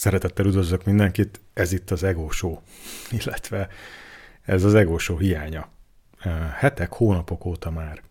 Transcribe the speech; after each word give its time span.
Szeretettel 0.00 0.46
üdvözlök 0.46 0.84
mindenkit, 0.84 1.40
ez 1.52 1.72
itt 1.72 1.90
az 1.90 2.02
Ego 2.02 2.28
illetve 3.24 3.68
ez 4.42 4.64
az 4.64 4.74
Ego 4.74 5.16
hiánya. 5.16 5.68
Hetek, 6.54 6.92
hónapok 6.92 7.44
óta 7.44 7.70
már 7.70 8.02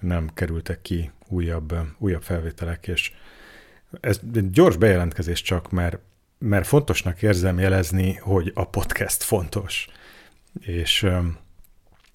nem 0.00 0.30
kerültek 0.34 0.82
ki 0.82 1.10
újabb, 1.28 1.74
újabb 1.98 2.22
felvételek, 2.22 2.88
és 2.88 3.12
ez 4.00 4.20
gyors 4.50 4.76
bejelentkezés 4.76 5.42
csak, 5.42 5.70
mert, 5.70 5.98
mert 6.38 6.66
fontosnak 6.66 7.22
érzem 7.22 7.58
jelezni, 7.58 8.14
hogy 8.14 8.52
a 8.54 8.68
podcast 8.68 9.22
fontos. 9.22 9.86
És 10.60 11.06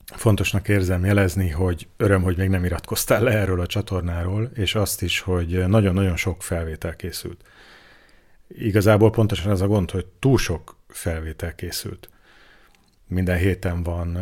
fontosnak 0.05 0.67
érzem 0.67 1.05
jelezni, 1.05 1.49
hogy 1.49 1.87
öröm, 1.97 2.21
hogy 2.21 2.37
még 2.37 2.49
nem 2.49 2.65
iratkoztál 2.65 3.21
le 3.23 3.31
erről 3.31 3.59
a 3.59 3.67
csatornáról, 3.67 4.51
és 4.53 4.75
azt 4.75 5.01
is, 5.01 5.19
hogy 5.19 5.67
nagyon-nagyon 5.67 6.15
sok 6.15 6.43
felvétel 6.43 6.95
készült. 6.95 7.43
Igazából 8.47 9.09
pontosan 9.09 9.51
ez 9.51 9.61
a 9.61 9.67
gond, 9.67 9.91
hogy 9.91 10.05
túl 10.05 10.37
sok 10.37 10.77
felvétel 10.87 11.55
készült. 11.55 12.09
Minden 13.07 13.37
héten 13.37 13.83
van 13.83 14.17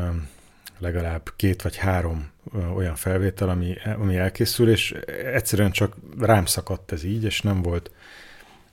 legalább 0.77 1.29
két 1.35 1.61
vagy 1.61 1.75
három 1.75 2.31
olyan 2.75 2.95
felvétel, 2.95 3.49
ami, 3.49 3.75
ami 3.97 4.15
elkészül, 4.15 4.69
és 4.69 4.91
egyszerűen 5.33 5.71
csak 5.71 5.95
rám 6.19 6.45
szakadt 6.45 6.91
ez 6.91 7.03
így, 7.03 7.23
és 7.23 7.41
nem 7.41 7.61
volt, 7.61 7.91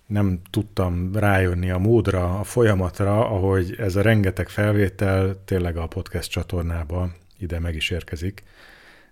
nem 0.06 0.40
tudtam 0.50 1.16
rájönni 1.16 1.70
a 1.70 1.78
módra, 1.78 2.38
a 2.38 2.44
folyamatra, 2.44 3.28
ahogy 3.28 3.74
ez 3.78 3.96
a 3.96 4.02
rengeteg 4.02 4.48
felvétel 4.48 5.44
tényleg 5.44 5.76
a 5.76 5.86
podcast 5.86 6.30
csatornába 6.30 7.10
ide 7.38 7.58
meg 7.58 7.74
is 7.74 7.90
érkezik, 7.90 8.42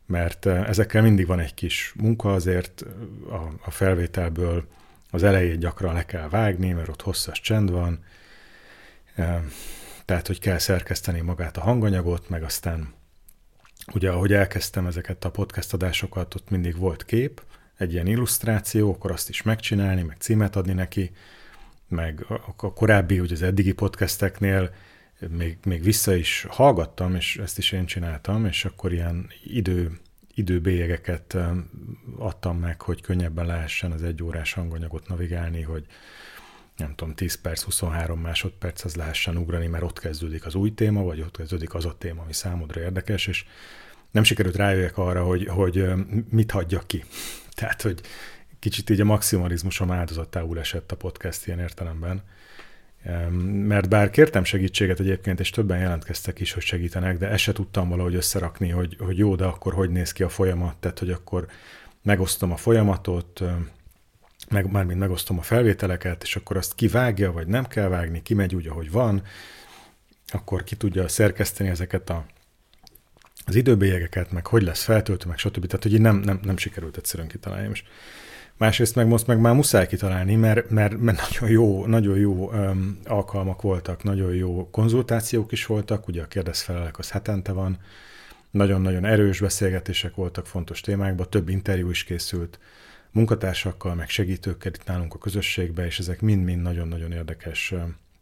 mert 0.06 0.46
ezekkel 0.46 1.02
mindig 1.02 1.26
van 1.26 1.38
egy 1.38 1.54
kis 1.54 1.92
munka, 1.96 2.32
azért 2.32 2.84
a, 3.30 3.52
a 3.64 3.70
felvételből 3.70 4.64
az 5.10 5.22
elejét 5.22 5.58
gyakran 5.58 5.94
le 5.94 6.04
kell 6.04 6.28
vágni, 6.28 6.72
mert 6.72 6.88
ott 6.88 7.02
hosszas 7.02 7.40
csend 7.40 7.70
van, 7.70 8.04
tehát 10.04 10.26
hogy 10.26 10.40
kell 10.40 10.58
szerkeszteni 10.58 11.20
magát 11.20 11.56
a 11.56 11.60
hanganyagot, 11.60 12.28
meg 12.28 12.42
aztán 12.42 12.92
ugye 13.92 14.10
ahogy 14.10 14.32
elkezdtem 14.32 14.86
ezeket 14.86 15.24
a 15.24 15.30
podcast 15.30 15.72
adásokat, 15.72 16.34
ott 16.34 16.50
mindig 16.50 16.76
volt 16.76 17.04
kép, 17.04 17.42
egy 17.76 17.92
ilyen 17.92 18.06
illusztráció, 18.06 18.92
akkor 18.92 19.10
azt 19.10 19.28
is 19.28 19.42
megcsinálni, 19.42 20.02
meg 20.02 20.16
címet 20.18 20.56
adni 20.56 20.72
neki, 20.72 21.10
meg 21.88 22.26
a 22.56 22.72
korábbi, 22.72 23.20
ugye 23.20 23.34
az 23.34 23.42
eddigi 23.42 23.72
podcasteknél 23.72 24.74
még, 25.28 25.58
még 25.64 25.82
vissza 25.82 26.14
is 26.14 26.46
hallgattam, 26.48 27.14
és 27.14 27.36
ezt 27.36 27.58
is 27.58 27.72
én 27.72 27.86
csináltam, 27.86 28.46
és 28.46 28.64
akkor 28.64 28.92
ilyen 28.92 29.30
idő, 29.44 29.98
időbélyegeket 30.38 31.36
adtam 32.16 32.58
meg, 32.58 32.82
hogy 32.82 33.00
könnyebben 33.00 33.46
lehessen 33.46 33.92
az 33.92 34.02
egy 34.02 34.22
órás 34.22 34.52
hanganyagot 34.52 35.08
navigálni, 35.08 35.62
hogy 35.62 35.86
nem 36.76 36.94
tudom, 36.94 37.14
10 37.14 37.34
perc, 37.34 37.62
23 37.62 38.20
másodperc 38.20 38.84
az 38.84 38.94
lehessen 38.94 39.36
ugrani, 39.36 39.66
mert 39.66 39.82
ott 39.82 39.98
kezdődik 39.98 40.46
az 40.46 40.54
új 40.54 40.74
téma, 40.74 41.02
vagy 41.02 41.20
ott 41.20 41.36
kezdődik 41.36 41.74
az 41.74 41.84
a 41.84 41.98
téma, 41.98 42.22
ami 42.22 42.32
számodra 42.32 42.80
érdekes, 42.80 43.26
és 43.26 43.44
nem 44.10 44.22
sikerült 44.22 44.56
rájöjjek 44.56 44.98
arra, 44.98 45.24
hogy, 45.24 45.46
hogy 45.46 45.84
mit 46.30 46.50
hagyjak 46.50 46.86
ki. 46.86 47.04
Tehát, 47.58 47.82
hogy 47.82 48.00
kicsit 48.58 48.90
így 48.90 49.00
a 49.00 49.04
maximalizmusom 49.04 49.90
áldozattául 49.90 50.58
esett 50.58 50.92
a 50.92 50.96
podcast 50.96 51.46
ilyen 51.46 51.58
értelemben. 51.58 52.22
Mert 53.52 53.88
bár 53.88 54.10
kértem 54.10 54.44
segítséget 54.44 55.00
egyébként, 55.00 55.40
és 55.40 55.50
többen 55.50 55.78
jelentkeztek 55.78 56.40
is, 56.40 56.52
hogy 56.52 56.62
segítenek, 56.62 57.18
de 57.18 57.28
ezt 57.28 57.42
se 57.42 57.52
tudtam 57.52 57.88
valahogy 57.88 58.14
összerakni, 58.14 58.68
hogy, 58.68 58.96
hogy 58.98 59.18
jó, 59.18 59.34
de 59.34 59.44
akkor 59.44 59.74
hogy 59.74 59.90
néz 59.90 60.12
ki 60.12 60.22
a 60.22 60.28
folyamat, 60.28 60.76
tehát 60.76 60.98
hogy 60.98 61.10
akkor 61.10 61.46
megosztom 62.02 62.52
a 62.52 62.56
folyamatot, 62.56 63.42
meg, 64.48 64.70
mármint 64.70 64.98
megosztom 64.98 65.38
a 65.38 65.42
felvételeket, 65.42 66.22
és 66.22 66.36
akkor 66.36 66.56
azt 66.56 66.74
kivágja, 66.74 67.32
vagy 67.32 67.46
nem 67.46 67.66
kell 67.66 67.88
vágni, 67.88 68.22
kimegy 68.22 68.54
úgy, 68.54 68.66
ahogy 68.66 68.90
van, 68.90 69.22
akkor 70.28 70.64
ki 70.64 70.76
tudja 70.76 71.08
szerkeszteni 71.08 71.68
ezeket 71.68 72.10
a, 72.10 72.24
az 73.46 73.54
időbélyegeket, 73.54 74.30
meg 74.30 74.46
hogy 74.46 74.62
lesz 74.62 74.82
feltöltő, 74.84 75.28
meg 75.28 75.38
stb. 75.38 75.66
Tehát, 75.66 75.82
hogy 75.82 75.92
így 75.92 76.00
nem, 76.00 76.16
nem, 76.16 76.40
nem 76.42 76.56
sikerült 76.56 76.96
egyszerűen 76.96 77.28
kitalálni. 77.28 77.68
És 77.72 77.82
másrészt 78.58 78.94
meg 78.94 79.06
most 79.06 79.26
meg 79.26 79.40
már 79.40 79.54
muszáj 79.54 79.86
kitalálni, 79.86 80.34
mert, 80.34 80.70
mert, 80.70 80.98
mert 80.98 81.30
nagyon 81.30 81.50
jó, 81.50 81.86
nagyon 81.86 82.18
jó 82.18 82.50
um, 82.50 82.98
alkalmak 83.04 83.62
voltak, 83.62 84.02
nagyon 84.02 84.34
jó 84.34 84.70
konzultációk 84.70 85.52
is 85.52 85.66
voltak, 85.66 86.08
ugye 86.08 86.22
a 86.22 86.26
kérdezfelelek 86.26 86.98
az 86.98 87.10
hetente 87.10 87.52
van, 87.52 87.78
nagyon-nagyon 88.50 89.04
erős 89.04 89.40
beszélgetések 89.40 90.14
voltak 90.14 90.46
fontos 90.46 90.80
témákban, 90.80 91.30
több 91.30 91.48
interjú 91.48 91.90
is 91.90 92.04
készült, 92.04 92.58
munkatársakkal, 93.10 93.94
meg 93.94 94.08
segítőkkel 94.08 94.72
itt 94.74 94.84
nálunk 94.84 95.14
a 95.14 95.18
közösségbe, 95.18 95.86
és 95.86 95.98
ezek 95.98 96.20
mind-mind 96.20 96.62
nagyon-nagyon 96.62 97.12
érdekes 97.12 97.74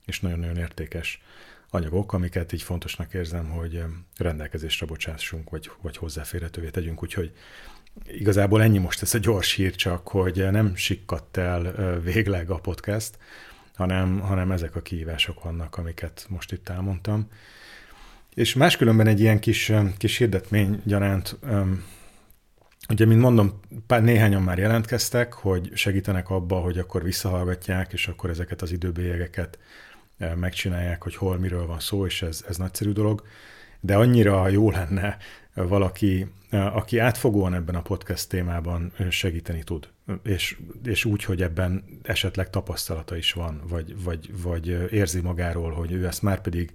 és 0.06 0.20
nagyon-nagyon 0.20 0.56
értékes 0.56 1.22
anyagok, 1.70 2.12
amiket 2.12 2.52
így 2.52 2.62
fontosnak 2.62 3.14
érzem, 3.14 3.48
hogy 3.48 3.82
rendelkezésre 4.16 4.86
bocsássunk, 4.86 5.50
vagy, 5.50 5.70
vagy 5.80 5.96
hozzáférhetővé 5.96 6.68
tegyünk. 6.68 7.02
Úgyhogy 7.02 7.32
igazából 8.06 8.62
ennyi 8.62 8.78
most 8.78 9.02
ez 9.02 9.14
a 9.14 9.18
gyors 9.18 9.52
hír 9.52 9.74
csak, 9.74 10.08
hogy 10.08 10.50
nem 10.50 10.74
sikkadt 10.74 11.36
el 11.36 12.00
végleg 12.00 12.50
a 12.50 12.58
podcast, 12.58 13.18
hanem, 13.74 14.20
hanem 14.20 14.50
ezek 14.50 14.76
a 14.76 14.82
kihívások 14.82 15.42
vannak, 15.42 15.76
amiket 15.76 16.26
most 16.28 16.52
itt 16.52 16.68
elmondtam. 16.68 17.28
És 18.34 18.54
máskülönben 18.54 19.06
egy 19.06 19.20
ilyen 19.20 19.40
kis, 19.40 19.72
kis 19.98 20.16
hirdetmény 20.16 20.80
gyaránt 20.84 21.38
Ugye, 22.88 23.06
mint 23.06 23.20
mondom, 23.20 23.60
pár, 23.86 24.02
néhányan 24.02 24.42
már 24.42 24.58
jelentkeztek, 24.58 25.32
hogy 25.32 25.70
segítenek 25.74 26.30
abba, 26.30 26.56
hogy 26.56 26.78
akkor 26.78 27.02
visszahallgatják, 27.02 27.92
és 27.92 28.08
akkor 28.08 28.30
ezeket 28.30 28.62
az 28.62 28.72
időbélyegeket 28.72 29.58
megcsinálják, 30.34 31.02
hogy 31.02 31.16
hol, 31.16 31.38
miről 31.38 31.66
van 31.66 31.80
szó, 31.80 32.06
és 32.06 32.22
ez, 32.22 32.44
ez 32.48 32.56
nagyszerű 32.56 32.92
dolog. 32.92 33.26
De 33.80 33.96
annyira 33.96 34.48
jó 34.48 34.70
lenne 34.70 35.16
valaki, 35.54 36.26
eh, 36.50 36.76
aki 36.76 36.98
átfogóan 36.98 37.54
ebben 37.54 37.74
a 37.74 37.82
podcast 37.82 38.28
témában 38.28 38.92
segíteni 39.10 39.62
tud, 39.62 39.88
és, 40.22 40.56
és 40.84 41.04
úgy, 41.04 41.24
hogy 41.24 41.42
ebben 41.42 41.84
esetleg 42.02 42.50
tapasztalata 42.50 43.16
is 43.16 43.32
van, 43.32 43.62
vagy, 43.68 44.02
vagy, 44.02 44.42
vagy 44.42 44.66
érzi 44.92 45.20
magáról, 45.20 45.70
hogy 45.70 45.92
ő 45.92 46.06
ezt 46.06 46.22
már 46.22 46.40
pedig 46.40 46.72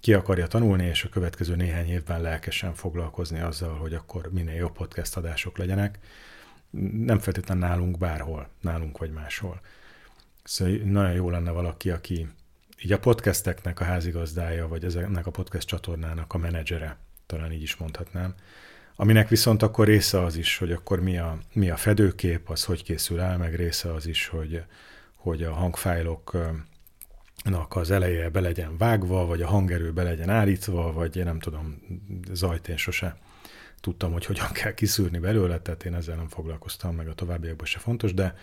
ki 0.00 0.14
akarja 0.14 0.46
tanulni, 0.46 0.84
és 0.84 1.04
a 1.04 1.08
következő 1.08 1.56
néhány 1.56 1.88
évben 1.88 2.20
lelkesen 2.20 2.74
foglalkozni 2.74 3.40
azzal, 3.40 3.74
hogy 3.74 3.94
akkor 3.94 4.28
minél 4.32 4.54
jobb 4.54 4.72
podcast 4.72 5.16
adások 5.16 5.58
legyenek. 5.58 5.98
Nem 7.04 7.18
feltétlenül 7.18 7.66
nálunk 7.66 7.98
bárhol, 7.98 8.48
nálunk 8.60 8.98
vagy 8.98 9.10
máshol. 9.10 9.60
Szóval 10.44 10.74
nagyon 10.74 11.12
jó 11.12 11.30
lenne 11.30 11.50
valaki, 11.50 11.90
aki 11.90 12.28
így 12.82 12.92
a 12.92 12.98
podcasteknek 12.98 13.80
a 13.80 13.84
házigazdája, 13.84 14.68
vagy 14.68 14.84
ezeknek 14.84 15.26
a 15.26 15.30
podcast 15.30 15.68
csatornának 15.68 16.34
a 16.34 16.38
menedzsere, 16.38 16.96
talán 17.26 17.52
így 17.52 17.62
is 17.62 17.76
mondhatnám, 17.76 18.34
aminek 18.96 19.28
viszont 19.28 19.62
akkor 19.62 19.86
része 19.86 20.22
az 20.22 20.36
is, 20.36 20.58
hogy 20.58 20.72
akkor 20.72 21.00
mi 21.00 21.18
a, 21.18 21.38
mi 21.52 21.70
a 21.70 21.76
fedőkép, 21.76 22.50
az 22.50 22.64
hogy 22.64 22.82
készül 22.82 23.20
el, 23.20 23.38
meg 23.38 23.54
része 23.54 23.92
az 23.92 24.06
is, 24.06 24.26
hogy, 24.26 24.62
hogy 25.14 25.42
a 25.42 25.52
hangfájlok 25.52 26.36
az 27.68 27.90
eleje 27.90 28.28
be 28.28 28.40
legyen 28.40 28.76
vágva, 28.76 29.26
vagy 29.26 29.42
a 29.42 29.46
hangerő 29.46 29.92
be 29.92 30.02
legyen 30.02 30.30
állítva, 30.30 30.92
vagy 30.92 31.16
én 31.16 31.24
nem 31.24 31.38
tudom, 31.38 31.82
zajt 32.32 32.68
én 32.68 32.76
sose 32.76 33.16
tudtam, 33.80 34.12
hogy 34.12 34.26
hogyan 34.26 34.52
kell 34.52 34.74
kiszűrni 34.74 35.18
belőle, 35.18 35.58
tehát 35.58 35.84
én 35.84 35.94
ezzel 35.94 36.16
nem 36.16 36.28
foglalkoztam, 36.28 36.94
meg 36.94 37.08
a 37.08 37.14
továbbiakban 37.14 37.66
se 37.66 37.78
fontos, 37.78 38.14
de 38.14 38.34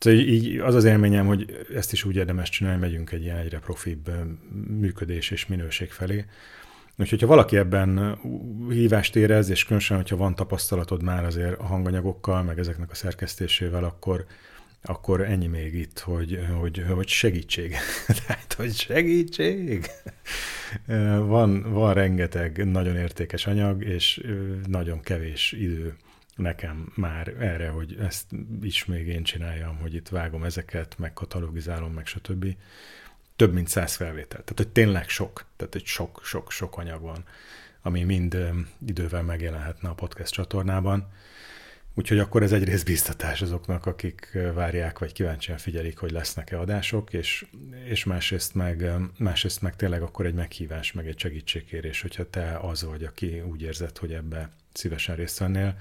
szóval 0.00 0.20
így 0.20 0.58
az 0.58 0.74
az 0.74 0.84
élményem, 0.84 1.26
hogy 1.26 1.66
ezt 1.74 1.92
is 1.92 2.04
úgy 2.04 2.16
érdemes 2.16 2.48
csinálni, 2.48 2.80
megyünk 2.80 3.12
egy 3.12 3.22
ilyen 3.22 3.36
egyre 3.36 3.58
profibb 3.58 4.10
működés 4.68 5.30
és 5.30 5.46
minőség 5.46 5.90
felé. 5.90 6.24
Úgyhogy 6.96 7.20
ha 7.20 7.26
valaki 7.26 7.56
ebben 7.56 8.18
hívást 8.68 9.16
érez, 9.16 9.50
és 9.50 9.64
különösen, 9.64 9.96
hogyha 9.96 10.16
van 10.16 10.34
tapasztalatod 10.34 11.02
már 11.02 11.24
azért 11.24 11.58
a 11.58 11.64
hanganyagokkal, 11.64 12.42
meg 12.42 12.58
ezeknek 12.58 12.90
a 12.90 12.94
szerkesztésével, 12.94 13.84
akkor 13.84 14.26
akkor 14.82 15.20
ennyi 15.20 15.46
még 15.46 15.74
itt, 15.74 15.98
hogy, 15.98 16.46
hogy, 16.60 16.84
hogy 16.88 17.08
segítség. 17.08 17.74
Tehát, 18.26 18.52
hogy 18.52 18.74
segítség. 18.74 19.86
Van, 21.16 21.72
van 21.72 21.94
rengeteg 21.94 22.70
nagyon 22.70 22.96
értékes 22.96 23.46
anyag, 23.46 23.84
és 23.84 24.22
nagyon 24.66 25.00
kevés 25.00 25.52
idő 25.52 25.96
nekem 26.40 26.92
már 26.94 27.28
erre, 27.28 27.68
hogy 27.68 27.96
ezt 28.00 28.26
is 28.62 28.84
még 28.84 29.06
én 29.06 29.22
csináljam, 29.22 29.76
hogy 29.76 29.94
itt 29.94 30.08
vágom 30.08 30.44
ezeket, 30.44 30.98
meg 30.98 31.12
katalogizálom, 31.12 31.92
meg 31.92 32.06
stb. 32.06 32.56
Több 33.36 33.52
mint 33.52 33.68
száz 33.68 33.94
felvétel. 33.94 34.40
Tehát, 34.40 34.54
hogy 34.56 34.68
tényleg 34.68 35.08
sok. 35.08 35.44
Tehát, 35.56 35.72
hogy 35.72 35.84
sok, 35.84 36.20
sok, 36.24 36.50
sok 36.50 36.76
anyag 36.76 37.02
van, 37.02 37.24
ami 37.82 38.02
mind 38.02 38.36
idővel 38.86 39.22
megjelenhetne 39.22 39.88
a 39.88 39.94
podcast 39.94 40.32
csatornában 40.32 41.08
Úgyhogy 41.94 42.18
akkor 42.18 42.42
ez 42.42 42.52
egyrészt 42.52 42.84
biztatás 42.84 43.42
azoknak, 43.42 43.86
akik 43.86 44.38
várják, 44.54 44.98
vagy 44.98 45.12
kíváncsian 45.12 45.58
figyelik, 45.58 45.98
hogy 45.98 46.10
lesznek-e 46.10 46.58
adások, 46.58 47.12
és, 47.12 47.46
és 47.84 48.04
másrészt, 48.04 48.54
meg, 48.54 48.90
másrészt 49.18 49.62
meg 49.62 49.76
tényleg 49.76 50.02
akkor 50.02 50.26
egy 50.26 50.34
meghívás, 50.34 50.92
meg 50.92 51.06
egy 51.06 51.18
segítségkérés, 51.18 52.00
hogyha 52.00 52.30
te 52.30 52.58
az 52.62 52.84
vagy, 52.84 53.04
aki 53.04 53.40
úgy 53.40 53.62
érzed, 53.62 53.98
hogy 53.98 54.12
ebbe 54.12 54.50
szívesen 54.72 55.16
részt 55.16 55.38
vennél. 55.38 55.76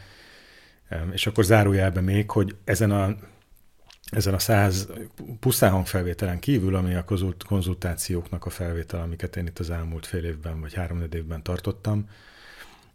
És 1.11 1.27
akkor 1.27 1.43
zárójelbe 1.43 2.01
még, 2.01 2.31
hogy 2.31 2.55
ezen 2.63 2.91
a 2.91 3.15
ezen 4.09 4.33
a 4.33 4.39
száz 4.39 4.87
pusztán 5.39 5.71
hangfelvételen 5.71 6.39
kívül, 6.39 6.75
ami 6.75 6.93
a 6.93 7.05
konzultációknak 7.47 8.45
a 8.45 8.49
felvétel, 8.49 9.01
amiket 9.01 9.35
én 9.35 9.45
itt 9.45 9.59
az 9.59 9.69
elmúlt 9.69 10.05
fél 10.05 10.23
évben 10.23 10.61
vagy 10.61 10.73
három 10.73 11.01
évben 11.13 11.43
tartottam, 11.43 12.09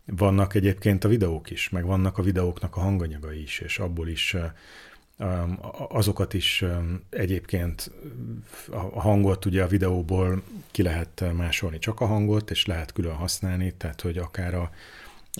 vannak 0.04 0.54
egyébként 0.54 1.04
a 1.04 1.08
videók 1.08 1.50
is, 1.50 1.68
meg 1.68 1.84
vannak 1.84 2.18
a 2.18 2.22
videóknak 2.22 2.76
a 2.76 2.80
hanganyagai 2.80 3.42
is, 3.42 3.58
és 3.58 3.78
abból 3.78 4.08
is 4.08 4.36
azokat 5.88 6.34
is 6.34 6.64
egyébként 7.10 7.90
a 8.70 9.00
hangot 9.00 9.44
ugye 9.44 9.62
a 9.62 9.66
videóból 9.66 10.42
ki 10.70 10.82
lehet 10.82 11.24
másolni 11.36 11.78
csak 11.78 12.00
a 12.00 12.06
hangot, 12.06 12.50
és 12.50 12.66
lehet 12.66 12.92
külön 12.92 13.14
használni, 13.14 13.74
tehát 13.76 14.00
hogy 14.00 14.18
akár 14.18 14.54
a, 14.54 14.70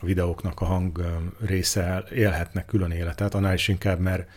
a 0.01 0.07
videóknak 0.07 0.61
a 0.61 0.65
hang 0.65 1.23
része 1.41 2.05
élhetnek 2.13 2.67
külön 2.67 2.91
életet, 2.91 3.35
annál 3.35 3.55
is 3.55 3.69
inkább, 3.69 3.99
mert 3.99 4.29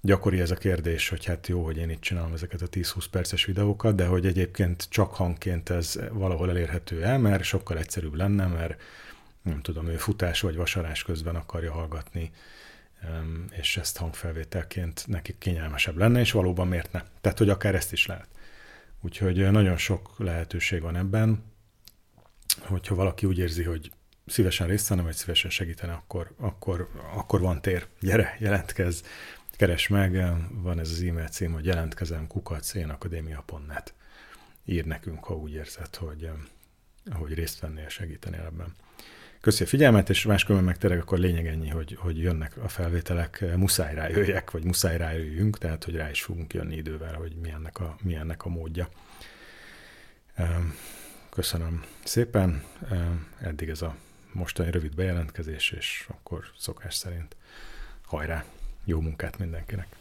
gyakori 0.00 0.40
ez 0.40 0.50
a 0.50 0.56
kérdés, 0.56 1.08
hogy 1.08 1.24
hát 1.24 1.46
jó, 1.46 1.64
hogy 1.64 1.76
én 1.76 1.90
itt 1.90 2.00
csinálom 2.00 2.32
ezeket 2.32 2.62
a 2.62 2.68
10-20 2.68 3.04
perces 3.10 3.44
videókat, 3.44 3.94
de 3.94 4.06
hogy 4.06 4.26
egyébként 4.26 4.86
csak 4.90 5.14
hangként 5.14 5.68
ez 5.68 5.98
valahol 6.12 6.50
elérhető 6.50 7.04
el, 7.04 7.18
mert 7.18 7.42
sokkal 7.42 7.78
egyszerűbb 7.78 8.14
lenne, 8.14 8.46
mert 8.46 8.80
nem 9.42 9.60
tudom, 9.60 9.86
ő 9.86 9.96
futás 9.96 10.40
vagy 10.40 10.56
vasarás 10.56 11.02
közben 11.02 11.36
akarja 11.36 11.72
hallgatni, 11.72 12.30
és 13.50 13.76
ezt 13.76 13.96
hangfelvételként 13.96 15.04
nekik 15.06 15.38
kényelmesebb 15.38 15.96
lenne, 15.96 16.20
és 16.20 16.32
valóban 16.32 16.68
miért 16.68 16.92
ne? 16.92 17.02
Tehát, 17.20 17.38
hogy 17.38 17.48
akár 17.48 17.74
ezt 17.74 17.92
is 17.92 18.06
lehet. 18.06 18.28
Úgyhogy 19.00 19.50
nagyon 19.50 19.76
sok 19.76 20.14
lehetőség 20.18 20.82
van 20.82 20.96
ebben, 20.96 21.44
hogyha 22.60 22.94
valaki 22.94 23.26
úgy 23.26 23.38
érzi, 23.38 23.62
hogy 23.62 23.90
szívesen 24.28 24.66
részt 24.66 24.88
vennem, 24.88 25.04
vagy 25.04 25.14
szívesen 25.14 25.50
segítene, 25.50 25.92
akkor, 25.92 26.32
akkor, 26.36 26.88
akkor 27.14 27.40
van 27.40 27.60
tér. 27.60 27.86
Gyere, 28.00 28.36
jelentkezz, 28.38 29.02
keres 29.50 29.88
meg, 29.88 30.24
van 30.50 30.78
ez 30.78 30.90
az 30.90 31.02
e-mail 31.02 31.28
cím, 31.28 31.52
hogy 31.52 31.64
jelentkezem 31.64 32.26
kukacénakadémia.net. 32.26 33.94
Ír 34.64 34.84
nekünk, 34.84 35.24
ha 35.24 35.36
úgy 35.36 35.52
érzed, 35.52 35.96
hogy, 35.96 36.30
hogy 37.10 37.34
részt 37.34 37.60
vennél, 37.60 37.88
segítenél 37.88 38.40
ebben. 38.40 38.74
Köszi 39.40 39.64
a 39.64 39.66
figyelmet, 39.66 40.10
és 40.10 40.24
máskülönben 40.24 40.68
meg 40.68 40.78
tényleg 40.78 41.00
akkor 41.00 41.18
lényeg 41.18 41.46
ennyi, 41.46 41.68
hogy, 41.68 41.96
hogy 42.00 42.18
jönnek 42.18 42.56
a 42.56 42.68
felvételek, 42.68 43.44
muszáj 43.56 43.94
rájöjjek, 43.94 44.50
vagy 44.50 44.64
muszáj 44.64 44.96
rájöjjünk, 44.96 45.58
tehát 45.58 45.84
hogy 45.84 45.96
rá 45.96 46.10
is 46.10 46.22
fogunk 46.22 46.54
jönni 46.54 46.76
idővel, 46.76 47.14
hogy 47.14 47.36
mi 47.42 47.50
ennek 47.50 47.78
a, 47.78 47.96
mi 48.02 48.14
ennek 48.14 48.44
a 48.44 48.48
módja. 48.48 48.88
Köszönöm 51.30 51.84
szépen, 52.04 52.64
eddig 53.40 53.68
ez 53.68 53.82
a 53.82 53.96
mostani 54.38 54.70
rövid 54.70 54.94
bejelentkezés, 54.94 55.70
és 55.70 56.06
akkor 56.10 56.44
szokás 56.58 56.94
szerint 56.94 57.36
hajrá, 58.04 58.44
jó 58.84 59.00
munkát 59.00 59.38
mindenkinek! 59.38 59.96